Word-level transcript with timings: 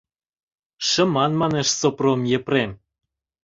-шыман 0.87 1.31
манеш 1.41 1.67
Сопром 1.79 2.21
Епрем. 2.37 2.71